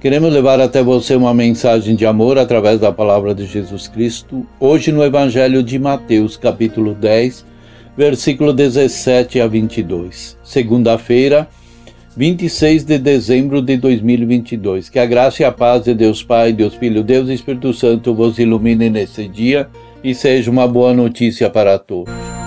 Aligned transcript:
Queremos 0.00 0.32
levar 0.32 0.60
até 0.60 0.80
você 0.80 1.16
uma 1.16 1.34
mensagem 1.34 1.96
de 1.96 2.06
amor 2.06 2.38
através 2.38 2.78
da 2.78 2.92
palavra 2.92 3.34
de 3.34 3.46
Jesus 3.46 3.88
Cristo, 3.88 4.46
hoje 4.60 4.92
no 4.92 5.02
Evangelho 5.02 5.60
de 5.60 5.76
Mateus, 5.76 6.36
capítulo 6.36 6.94
10, 6.94 7.44
versículo 7.96 8.52
17 8.52 9.40
a 9.40 9.48
22. 9.48 10.38
Segunda-feira, 10.44 11.48
26 12.16 12.84
de 12.84 12.96
dezembro 12.96 13.60
de 13.60 13.76
2022. 13.76 14.88
Que 14.88 15.00
a 15.00 15.06
graça 15.06 15.42
e 15.42 15.44
a 15.44 15.50
paz 15.50 15.82
de 15.82 15.94
Deus 15.94 16.22
Pai, 16.22 16.52
Deus 16.52 16.76
Filho, 16.76 17.02
Deus 17.02 17.28
Espírito 17.28 17.74
Santo 17.74 18.14
vos 18.14 18.38
ilumine 18.38 18.88
nesse 18.88 19.26
dia 19.26 19.68
e 20.04 20.14
seja 20.14 20.48
uma 20.48 20.68
boa 20.68 20.94
notícia 20.94 21.50
para 21.50 21.76
todos. 21.76 22.37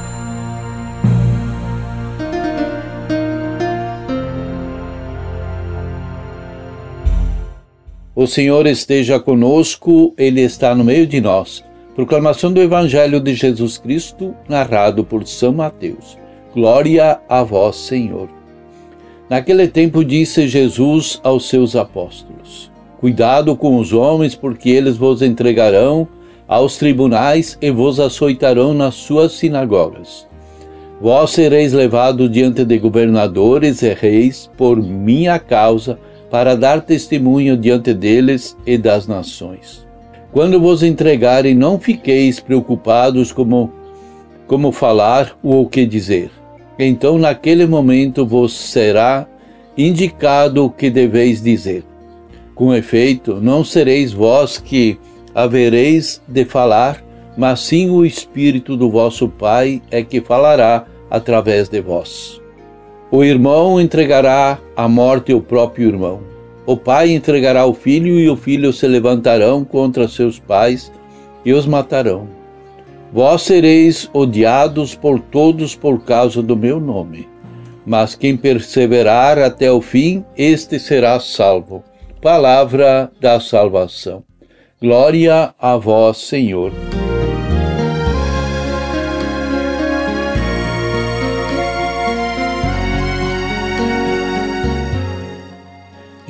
O 8.22 8.28
Senhor 8.28 8.68
esteja 8.68 9.20
conosco, 9.20 10.14
Ele 10.16 10.42
está 10.42 10.76
no 10.76 10.84
meio 10.84 11.08
de 11.08 11.20
nós. 11.20 11.64
Proclamação 11.96 12.54
do 12.54 12.62
Evangelho 12.62 13.20
de 13.20 13.34
Jesus 13.34 13.80
Cristo, 13.80 14.36
narrado 14.48 15.04
por 15.04 15.26
São 15.26 15.52
Mateus. 15.52 16.20
Glória 16.54 17.20
a 17.28 17.42
vós, 17.42 17.78
Senhor. 17.78 18.30
Naquele 19.28 19.68
tempo 19.68 20.06
disse 20.06 20.48
Jesus 20.48 21.20
aos 21.24 21.50
seus 21.50 21.76
apóstolos: 21.76 22.72
Cuidado 23.00 23.56
com 23.56 23.78
os 23.78 23.92
homens, 23.92 24.36
porque 24.36 24.70
eles 24.70 24.98
vos 24.98 25.24
entregarão 25.24 26.08
aos 26.48 26.78
tribunais 26.78 27.58
e 27.60 27.72
vos 27.72 28.00
açoitarão 28.00 28.72
nas 28.72 28.94
suas 28.94 29.32
sinagogas. 29.32 30.28
Vós 31.02 31.32
sereis 31.32 31.74
levados 31.74 32.30
diante 32.30 32.64
de 32.66 32.78
governadores 32.78 33.82
e 33.82 33.96
reis 33.96 34.48
por 34.56 34.78
minha 34.78 35.40
causa 35.40 35.98
para 36.32 36.56
dar 36.56 36.82
testemunho 36.82 37.58
diante 37.58 37.94
deles 37.94 38.58
e 38.66 38.78
das 38.78 39.06
nações. 39.06 39.86
Quando 40.32 40.62
vos 40.62 40.82
entregarem, 40.82 41.54
não 41.54 41.78
fiqueis 41.78 42.40
preocupados 42.40 43.34
como, 43.34 43.72
como 44.48 44.72
falar 44.72 45.38
ou 45.44 45.64
o 45.64 45.70
que 45.70 45.86
dizer. 45.86 46.32
Então, 46.80 47.18
naquele 47.18 47.68
momento, 47.68 48.26
vos 48.26 48.54
será 48.54 49.28
indicado 49.78 50.66
o 50.66 50.70
que 50.70 50.90
deveis 50.90 51.44
dizer. 51.44 51.84
Com 52.56 52.74
efeito, 52.74 53.42
não 53.42 53.64
sereis 53.64 54.14
vós 54.14 54.58
que 54.58 54.98
havereis 55.36 56.22
de 56.28 56.46
falar, 56.46 57.04
mas 57.38 57.60
sim 57.60 57.90
o 57.90 58.06
Espírito 58.06 58.78
do 58.78 58.90
vosso 58.90 59.28
Pai 59.28 59.82
é 59.92 60.02
que 60.02 60.22
falará 60.22 60.86
através 61.10 61.68
de 61.68 61.82
vós. 61.82 62.41
O 63.12 63.26
irmão 63.26 63.80
entregará 63.80 64.58
à 64.74 64.88
morte 64.88 65.34
o 65.34 65.42
próprio 65.42 65.90
irmão. 65.90 66.22
O 66.66 66.78
pai 66.78 67.12
entregará 67.12 67.66
o 67.66 67.74
filho, 67.74 68.18
e 68.18 68.30
o 68.30 68.38
filho 68.38 68.72
se 68.72 68.88
levantarão 68.88 69.66
contra 69.66 70.08
seus 70.08 70.40
pais 70.40 70.90
e 71.44 71.52
os 71.52 71.66
matarão. 71.66 72.30
Vós 73.12 73.42
sereis 73.42 74.10
odiados 74.14 74.96
por 74.96 75.20
todos 75.20 75.76
por 75.76 76.02
causa 76.06 76.42
do 76.42 76.56
meu 76.56 76.80
nome. 76.80 77.28
Mas 77.86 78.16
quem 78.16 78.38
perseverar 78.38 79.38
até 79.40 79.70
o 79.70 79.82
fim, 79.82 80.24
este 80.38 80.80
será 80.80 81.20
salvo. 81.20 81.84
Palavra 82.22 83.12
da 83.20 83.42
salvação. 83.42 84.24
Glória 84.82 85.54
a 85.60 85.76
vós, 85.76 86.18
Senhor. 86.18 86.72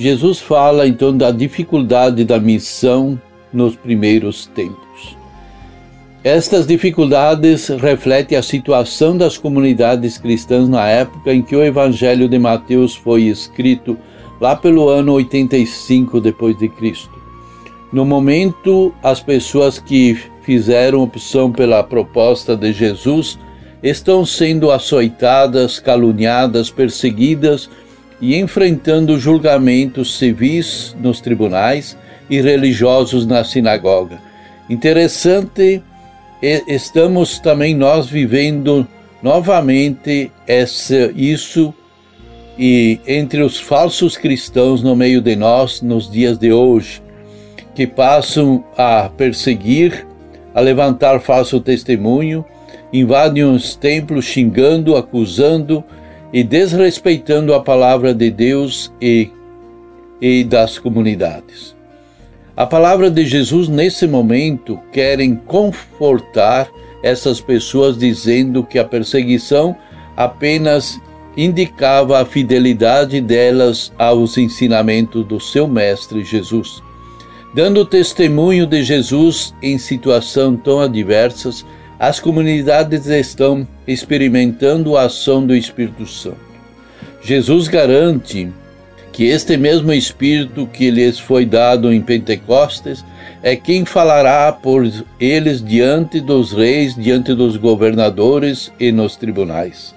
Jesus 0.02 0.40
fala 0.40 0.88
então 0.88 1.16
da 1.16 1.30
dificuldade 1.30 2.26
da 2.26 2.40
missão 2.40 3.22
nos 3.54 3.76
primeiros 3.76 4.48
tempos. 4.48 5.16
Estas 6.24 6.66
dificuldades 6.66 7.68
refletem 7.68 8.36
a 8.36 8.42
situação 8.42 9.16
das 9.16 9.38
comunidades 9.38 10.18
cristãs 10.18 10.68
na 10.68 10.88
época 10.88 11.32
em 11.32 11.44
que 11.44 11.56
o 11.56 11.64
Evangelho 11.64 12.28
de 12.28 12.40
Mateus 12.40 12.96
foi 12.96 13.26
escrito, 13.26 13.96
lá 14.40 14.56
pelo 14.56 14.90
ano 14.90 15.14
85 15.14 16.20
depois 16.20 16.58
de 16.58 16.68
Cristo. 16.68 17.22
No 17.94 18.04
momento, 18.04 18.92
as 19.04 19.20
pessoas 19.20 19.78
que 19.78 20.18
fizeram 20.42 21.04
opção 21.04 21.52
pela 21.52 21.84
proposta 21.84 22.58
de 22.58 22.74
Jesus 22.74 23.38
estão 23.84 24.26
sendo 24.26 24.72
açoitadas, 24.72 25.78
caluniadas, 25.78 26.72
perseguidas 26.72 27.70
e 28.22 28.38
enfrentando 28.38 29.20
julgamentos 29.20 30.18
civis 30.18 30.96
nos 31.02 31.20
tribunais 31.20 31.98
e 32.30 32.40
religiosos 32.40 33.26
na 33.26 33.44
sinagoga. 33.44 34.20
Interessante, 34.70 35.82
estamos 36.42 37.40
também 37.40 37.76
nós 37.76 38.08
vivendo 38.08 38.88
novamente 39.22 40.32
essa, 40.48 41.12
isso 41.16 41.74
e 42.58 43.00
entre 43.08 43.42
os 43.42 43.60
falsos 43.60 44.16
cristãos 44.16 44.84
no 44.84 44.96
meio 44.96 45.22
de 45.22 45.36
nós 45.36 45.82
nos 45.82 46.10
dias 46.10 46.38
de 46.38 46.54
hoje, 46.54 47.02
que 47.74 47.88
passam 47.88 48.64
a 48.78 49.10
perseguir, 49.10 50.06
a 50.54 50.60
levantar 50.60 51.20
falso 51.22 51.60
testemunho, 51.60 52.46
invadem 52.94 53.44
os 53.44 53.76
templos 53.76 54.26
xingando, 54.26 54.96
acusando, 54.96 55.84
e 56.34 56.44
desrespeitando 56.44 57.54
a 57.54 57.62
palavra 57.62 58.14
de 58.14 58.32
Deus 58.32 58.92
e, 59.02 59.30
e 60.22 60.44
das 60.44 60.78
comunidades. 60.78 61.76
A 62.56 62.66
palavra 62.66 63.10
de 63.10 63.26
Jesus, 63.26 63.68
nesse 63.68 64.08
momento, 64.08 64.80
querem 64.92 65.36
confortar 65.36 66.70
essas 67.04 67.42
pessoas, 67.42 67.98
dizendo 67.98 68.64
que 68.64 68.78
a 68.78 68.86
perseguição 68.86 69.76
apenas 70.16 71.00
indicava 71.36 72.22
a 72.22 72.26
fidelidade 72.26 73.22
delas 73.22 73.92
aos 73.98 74.38
ensinamentos 74.38 75.26
do 75.26 75.40
seu 75.40 75.68
Mestre 75.68 76.24
Jesus. 76.24 76.84
Dando 77.54 77.86
testemunho 77.86 78.66
de 78.66 78.84
Jesus 78.84 79.54
em 79.62 79.78
situações 79.78 80.60
tão 80.64 80.80
adversas, 80.80 81.66
as 82.00 82.20
comunidades 82.20 83.08
estão 83.08 83.68
experimentando 83.92 84.98
a 84.98 85.04
ação 85.04 85.46
do 85.46 85.56
Espírito 85.56 86.06
Santo. 86.06 86.40
Jesus 87.22 87.68
garante 87.68 88.50
que 89.12 89.26
este 89.26 89.58
mesmo 89.58 89.92
Espírito 89.92 90.68
que 90.68 90.90
lhes 90.90 91.20
foi 91.20 91.46
dado 91.46 91.92
em 91.92 92.02
Pentecostes 92.02 93.04
é 93.44 93.56
quem 93.56 93.86
falará 93.86 94.52
por 94.52 94.90
eles 95.20 95.64
diante 95.64 96.20
dos 96.20 96.54
reis, 96.54 96.96
diante 96.96 97.34
dos 97.34 97.58
governadores 97.58 98.72
e 98.80 98.92
nos 98.92 99.16
tribunais. 99.16 99.94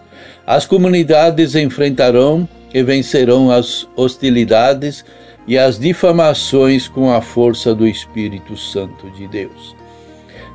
As 0.46 0.66
comunidades 0.66 1.54
enfrentarão 1.54 2.48
e 2.72 2.82
vencerão 2.82 3.50
as 3.50 3.86
hostilidades 3.96 5.04
e 5.46 5.56
as 5.56 5.78
difamações 5.78 6.88
com 6.88 7.12
a 7.12 7.20
força 7.20 7.74
do 7.74 7.86
Espírito 7.86 8.56
Santo 8.56 9.10
de 9.10 9.28
Deus. 9.28 9.76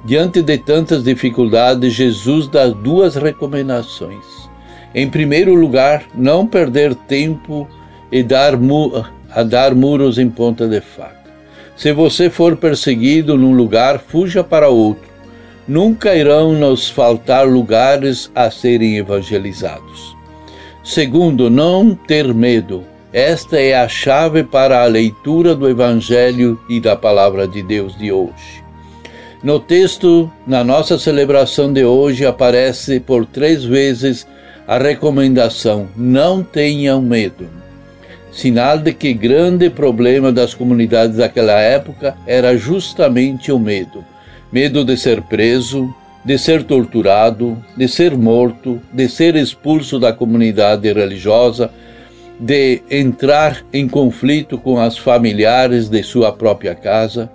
Diante 0.05 0.41
de 0.41 0.57
tantas 0.57 1.03
dificuldades, 1.03 1.93
Jesus 1.93 2.47
dá 2.47 2.67
duas 2.67 3.15
recomendações. 3.15 4.49
Em 4.95 5.09
primeiro 5.09 5.53
lugar, 5.53 6.03
não 6.15 6.47
perder 6.47 6.95
tempo 6.95 7.67
e 8.11 8.23
dar 8.23 8.53
a 9.29 9.43
dar 9.43 9.75
muros 9.75 10.17
em 10.17 10.29
ponta 10.29 10.67
de 10.67 10.81
faca. 10.81 11.19
Se 11.75 11.91
você 11.93 12.29
for 12.29 12.57
perseguido 12.57 13.37
num 13.37 13.53
lugar, 13.53 13.99
fuja 13.99 14.43
para 14.43 14.69
outro. 14.69 15.07
Nunca 15.67 16.15
irão 16.15 16.53
nos 16.53 16.89
faltar 16.89 17.47
lugares 17.47 18.31
a 18.33 18.49
serem 18.49 18.97
evangelizados. 18.97 20.17
Segundo, 20.83 21.49
não 21.49 21.93
ter 21.93 22.33
medo. 22.33 22.83
Esta 23.13 23.59
é 23.59 23.75
a 23.75 23.87
chave 23.87 24.43
para 24.43 24.81
a 24.81 24.85
leitura 24.85 25.53
do 25.55 25.69
Evangelho 25.69 26.59
e 26.67 26.79
da 26.79 26.95
Palavra 26.95 27.47
de 27.47 27.61
Deus 27.61 27.95
de 27.97 28.11
hoje. 28.11 28.68
No 29.41 29.57
texto, 29.57 30.29
na 30.45 30.65
nossa 30.65 30.99
celebração 30.99 31.71
de 31.71 31.85
hoje, 31.85 32.25
aparece 32.25 32.99
por 32.99 33.25
três 33.25 33.63
vezes 33.63 34.27
a 34.67 34.77
recomendação: 34.77 35.87
não 35.95 36.43
tenham 36.43 37.01
medo. 37.01 37.47
Sinal 38.33 38.77
de 38.77 38.93
que 38.93 39.13
grande 39.13 39.69
problema 39.69 40.29
das 40.29 40.53
comunidades 40.53 41.17
daquela 41.17 41.59
época 41.59 42.17
era 42.27 42.57
justamente 42.57 43.49
o 43.49 43.57
medo. 43.57 44.03
Medo 44.51 44.83
de 44.83 44.97
ser 44.97 45.21
preso, 45.21 45.93
de 46.23 46.37
ser 46.37 46.63
torturado, 46.63 47.57
de 47.77 47.87
ser 47.87 48.17
morto, 48.17 48.81
de 48.91 49.07
ser 49.07 49.37
expulso 49.37 49.97
da 49.97 50.11
comunidade 50.11 50.91
religiosa, 50.91 51.71
de 52.37 52.81
entrar 52.91 53.63
em 53.71 53.87
conflito 53.87 54.57
com 54.57 54.79
as 54.79 54.97
familiares 54.97 55.87
de 55.87 56.03
sua 56.03 56.31
própria 56.33 56.75
casa. 56.75 57.31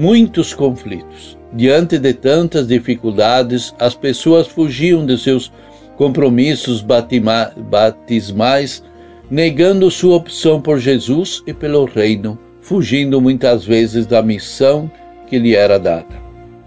Muitos 0.00 0.54
conflitos. 0.54 1.36
Diante 1.52 1.98
de 1.98 2.14
tantas 2.14 2.66
dificuldades, 2.66 3.74
as 3.78 3.94
pessoas 3.94 4.46
fugiam 4.46 5.04
de 5.04 5.18
seus 5.18 5.52
compromissos 5.98 6.82
batismais, 7.70 8.82
negando 9.30 9.90
sua 9.90 10.16
opção 10.16 10.58
por 10.58 10.78
Jesus 10.78 11.42
e 11.46 11.52
pelo 11.52 11.84
reino, 11.84 12.38
fugindo 12.62 13.20
muitas 13.20 13.62
vezes 13.62 14.06
da 14.06 14.22
missão 14.22 14.90
que 15.26 15.38
lhe 15.38 15.54
era 15.54 15.78
dada. 15.78 16.16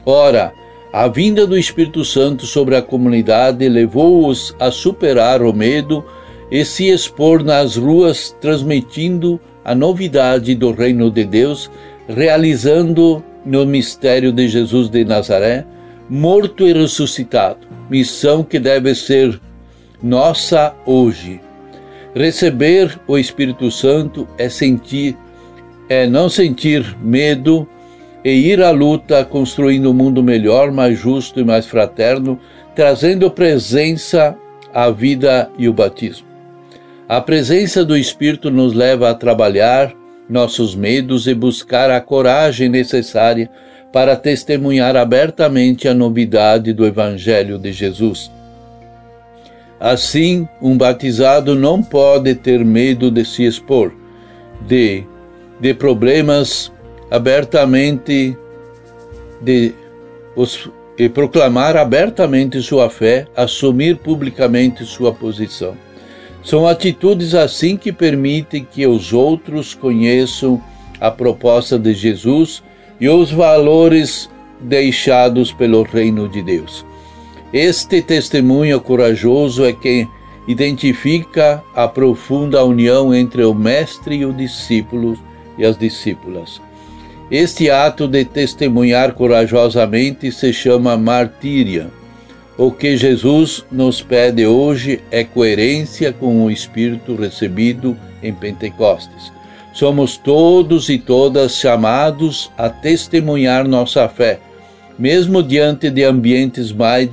Ora, 0.06 0.54
a 0.94 1.08
vinda 1.08 1.48
do 1.48 1.58
Espírito 1.58 2.06
Santo 2.06 2.46
sobre 2.46 2.76
a 2.76 2.84
comunidade 2.84 3.68
levou-os 3.68 4.56
a 4.60 4.70
superar 4.70 5.42
o 5.42 5.52
medo 5.52 6.06
e 6.52 6.64
se 6.64 6.88
expor 6.88 7.44
nas 7.44 7.78
ruas, 7.78 8.38
transmitindo 8.40 9.42
a 9.66 9.74
novidade 9.74 10.54
do 10.54 10.72
reino 10.72 11.10
de 11.10 11.24
Deus, 11.24 11.72
realizando 12.08 13.24
no 13.46 13.66
mistério 13.66 14.32
de 14.32 14.48
Jesus 14.48 14.90
de 14.90 15.04
Nazaré, 15.04 15.66
morto 16.10 16.68
e 16.68 16.74
ressuscitado, 16.74 17.68
missão 17.90 18.44
que 18.44 18.60
deve 18.60 18.94
ser 18.96 19.40
nossa 20.02 20.74
hoje. 20.86 21.40
Receber 22.16 23.00
o 23.08 23.18
Espírito 23.18 23.72
Santo 23.72 24.28
é 24.38 24.48
sentir, 24.50 25.18
é 25.90 26.06
não 26.06 26.30
sentir 26.30 26.96
medo 27.02 27.68
e 28.24 28.30
ir 28.30 28.62
à 28.62 28.72
luta 28.72 29.26
construindo 29.26 29.90
um 29.90 29.94
mundo 29.94 30.22
melhor, 30.22 30.72
mais 30.72 30.98
justo 30.98 31.40
e 31.40 31.44
mais 31.44 31.66
fraterno, 31.66 32.40
trazendo 32.76 33.30
presença 33.32 34.38
à 34.74 34.90
vida 34.90 35.50
e 35.58 35.68
o 35.68 35.74
batismo. 35.74 36.28
A 37.08 37.20
presença 37.20 37.84
do 37.84 37.98
Espírito 37.98 38.50
nos 38.50 38.74
leva 38.74 39.10
a 39.10 39.14
trabalhar 39.14 39.94
nossos 40.30 40.76
medos 40.76 41.28
e 41.28 41.34
buscar 41.34 41.92
a 41.92 42.00
coragem 42.02 42.70
necessária 42.70 43.50
para 43.92 44.16
testemunhar 44.16 44.96
abertamente 44.96 45.88
a 45.88 45.94
novidade 45.94 46.74
do 46.74 46.86
Evangelho 46.86 47.60
de 47.60 47.72
Jesus. 47.72 48.32
Assim, 49.80 50.48
um 50.62 50.78
batizado 50.78 51.56
não 51.56 51.84
pode 51.84 52.34
ter 52.36 52.64
medo 52.64 53.12
de 53.12 53.26
se 53.26 53.44
expor, 53.44 53.94
de, 54.66 55.04
de 55.60 55.74
problemas 55.74 56.72
abertamente, 57.12 58.36
de 59.42 59.76
os, 60.36 60.70
e 60.98 61.10
proclamar 61.10 61.76
abertamente 61.76 62.62
sua 62.62 62.90
fé, 62.90 63.28
assumir 63.36 63.98
publicamente 63.98 64.86
sua 64.86 65.14
posição. 65.14 65.76
São 66.44 66.68
atitudes 66.68 67.34
assim 67.34 67.78
que 67.78 67.92
permitem 67.92 68.68
que 68.70 68.86
os 68.86 69.14
outros 69.14 69.74
conheçam 69.74 70.62
a 71.00 71.10
proposta 71.10 71.80
de 71.80 71.94
Jesus 71.94 72.62
e 73.00 73.08
os 73.08 73.32
valores 73.32 74.30
deixados 74.60 75.54
pelo 75.54 75.84
reino 75.84 76.28
de 76.28 76.42
Deus. 76.42 76.86
Este 77.54 78.02
testemunho 78.02 78.80
corajoso 78.82 79.64
é 79.64 79.72
quem 79.72 80.08
identifica 80.48 81.64
a 81.74 81.88
profunda 81.88 82.64
união 82.64 83.14
entre 83.14 83.44
o 83.46 83.54
mestre 83.54 84.18
e 84.18 84.26
o 84.26 84.34
discípulo 84.34 85.18
e 85.58 85.66
as 85.66 85.78
discípulas. 85.78 86.62
Este 87.32 87.70
ato 87.70 88.08
de 88.08 88.26
testemunhar 88.26 89.14
corajosamente 89.14 90.32
se 90.32 90.52
chama 90.52 90.98
martíria 90.98 91.90
o 92.58 92.72
que 92.72 92.96
Jesus 92.96 93.66
nos 93.72 94.02
pede 94.02 94.46
hoje 94.46 95.02
é 95.10 95.24
coerência 95.24 96.14
com 96.14 96.46
o 96.46 96.52
Espírito 96.52 97.16
recebido 97.16 97.98
em 98.22 98.34
Pentecostes. 98.34 99.32
Somos 99.74 100.18
todos 100.18 100.88
e 100.90 101.00
todas 101.00 101.56
chamados 101.56 102.52
a 102.56 102.70
testemunhar 102.70 103.68
nossa 103.68 104.08
fé, 104.08 104.40
mesmo 105.00 105.42
diante 105.42 105.90
de 105.90 106.04
ambientes 106.04 106.72
mais 106.72 107.10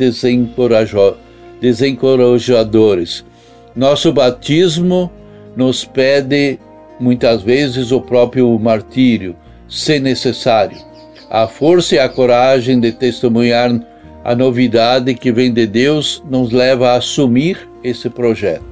desencorajadores. 1.60 3.24
Nosso 3.74 4.12
batismo 4.12 5.10
nos 5.56 5.86
pede 5.86 6.58
muitas 7.00 7.42
vezes 7.42 7.92
o 7.92 8.00
próprio 8.02 8.58
martírio, 8.58 9.34
se 9.66 9.98
necessário. 9.98 10.76
A 11.30 11.46
força 11.46 11.94
e 11.94 11.98
a 11.98 12.10
coragem 12.10 12.78
de 12.78 12.92
testemunhar 12.92 13.70
a 14.24 14.34
novidade 14.34 15.14
que 15.14 15.32
vem 15.32 15.52
de 15.52 15.66
Deus 15.66 16.22
nos 16.28 16.52
leva 16.52 16.90
a 16.90 16.96
assumir 16.96 17.68
esse 17.82 18.10
projeto. 18.10 18.64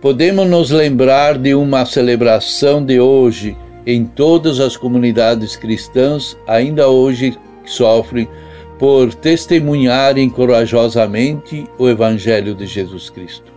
Podemos 0.00 0.48
nos 0.48 0.70
lembrar 0.70 1.36
de 1.36 1.54
uma 1.54 1.84
celebração 1.84 2.84
de 2.84 3.00
hoje 3.00 3.56
em 3.86 4.04
todas 4.04 4.60
as 4.60 4.76
comunidades 4.76 5.56
cristãs, 5.56 6.36
ainda 6.46 6.88
hoje 6.88 7.36
sofrem 7.64 8.28
por 8.78 9.12
testemunharem 9.12 10.30
corajosamente 10.30 11.64
o 11.78 11.88
Evangelho 11.88 12.54
de 12.54 12.66
Jesus 12.66 13.10
Cristo. 13.10 13.52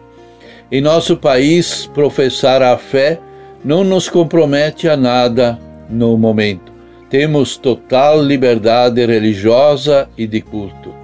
Em 0.72 0.82
nosso 0.82 1.16
país, 1.18 1.86
professar 1.94 2.62
a 2.62 2.78
fé 2.78 3.20
não 3.64 3.84
nos 3.84 4.10
compromete 4.10 4.90
a 4.90 4.98
nada 4.98 5.60
no 5.90 6.18
momento 6.18 6.71
temos 7.12 7.58
total 7.58 8.24
liberdade 8.24 9.06
religiosa 9.06 10.08
e 10.18 10.26
de 10.26 10.40
culto. 10.40 10.96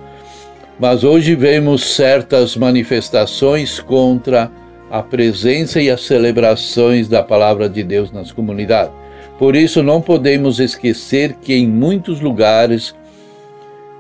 Mas 0.80 1.04
hoje 1.04 1.36
vemos 1.36 1.84
certas 1.96 2.56
manifestações 2.56 3.82
contra 3.82 4.50
a 4.90 5.04
presença 5.04 5.82
e 5.82 5.90
as 5.90 6.02
celebrações 6.06 7.10
da 7.10 7.22
palavra 7.22 7.68
de 7.68 7.84
Deus 7.84 8.10
nas 8.10 8.32
comunidades. 8.32 8.94
Por 9.38 9.54
isso, 9.54 9.84
não 9.84 10.02
podemos 10.02 10.62
esquecer 10.62 11.34
que 11.42 11.54
em 11.54 11.68
muitos 11.68 12.22
lugares 12.22 12.96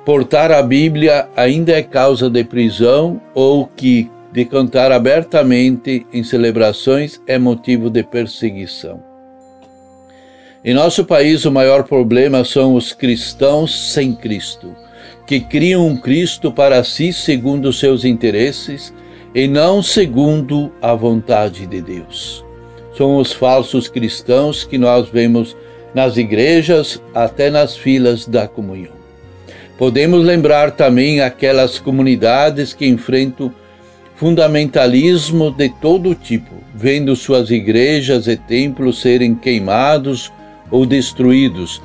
portar 0.05 0.49
a 0.49 0.63
Bíblia 0.63 1.27
ainda 1.35 1.73
é 1.73 1.83
causa 1.83 2.29
de 2.29 2.41
prisão 2.43 3.19
ou 3.35 3.67
que 3.67 4.09
de 4.31 4.45
cantar 4.45 4.93
abertamente 4.93 6.07
em 6.13 6.23
celebrações 6.23 7.21
é 7.27 7.37
motivo 7.37 7.89
de 7.89 8.01
perseguição. 8.01 9.16
Em 10.67 10.73
nosso 10.73 11.05
país, 11.05 11.45
o 11.45 11.51
maior 11.51 11.85
problema 11.85 12.43
são 12.43 12.75
os 12.75 12.91
cristãos 12.91 13.93
sem 13.93 14.13
Cristo, 14.13 14.75
que 15.25 15.39
criam 15.39 15.87
um 15.87 15.95
Cristo 15.95 16.51
para 16.51 16.83
si 16.83 17.13
segundo 17.13 17.71
seus 17.71 18.03
interesses 18.03 18.93
e 19.33 19.47
não 19.47 19.81
segundo 19.81 20.69
a 20.81 20.93
vontade 20.93 21.65
de 21.65 21.81
Deus. 21.81 22.43
São 22.97 23.15
os 23.15 23.31
falsos 23.31 23.87
cristãos 23.87 24.65
que 24.65 24.77
nós 24.77 25.07
vemos 25.07 25.55
nas 25.95 26.17
igrejas, 26.17 27.01
até 27.15 27.49
nas 27.49 27.77
filas 27.77 28.27
da 28.27 28.45
comunhão. 28.45 28.91
Podemos 29.77 30.25
lembrar 30.25 30.71
também 30.71 31.21
aquelas 31.21 31.79
comunidades 31.79 32.73
que 32.73 32.85
enfrentam 32.85 33.53
fundamentalismo 34.17 35.49
de 35.49 35.69
todo 35.79 36.13
tipo, 36.13 36.55
vendo 36.75 37.15
suas 37.15 37.51
igrejas 37.51 38.27
e 38.27 38.35
templos 38.35 38.99
serem 38.99 39.33
queimados 39.33 40.29
ou 40.71 40.85
destruídos, 40.85 41.81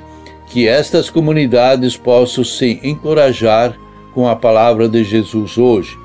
que 0.48 0.68
estas 0.68 1.08
comunidades 1.08 1.96
possam 1.96 2.44
se 2.44 2.80
encorajar 2.82 3.74
com 4.14 4.28
a 4.28 4.36
palavra 4.36 4.88
de 4.88 5.02
Jesus 5.02 5.56
hoje. 5.56 5.96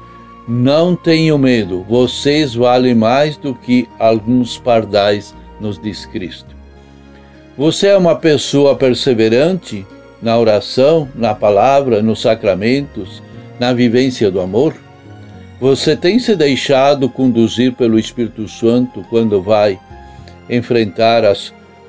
Não 0.48 0.96
tenham 0.96 1.38
medo, 1.38 1.86
vocês 1.90 2.56
valem 2.56 2.96
mais 2.96 3.36
do 3.36 3.54
que 3.54 3.88
alguns 4.00 4.58
pardais, 4.58 5.36
nos 5.60 5.78
diz 5.78 6.06
Cristo. 6.06 6.56
Você 7.58 7.88
é 7.88 7.98
uma 7.98 8.16
pessoa 8.16 8.76
perseverante 8.76 9.86
na 10.22 10.38
oração, 10.38 11.10
na 11.16 11.36
palavra, 11.36 12.02
nos 12.02 12.22
sacramentos, 12.22 13.22
na 13.60 13.74
vivência 13.74 14.32
do 14.32 14.40
amor? 14.40 14.74
Você 15.60 15.96
tem 15.96 16.20
se 16.20 16.36
deixado 16.36 17.10
conduzir 17.10 17.74
pelo 17.74 17.98
Espírito 17.98 18.48
Santo 18.48 19.04
quando 19.10 19.42
vai 19.42 19.80
enfrentar 20.48 21.26
as 21.26 21.52